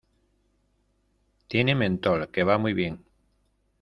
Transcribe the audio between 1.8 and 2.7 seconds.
mentol que va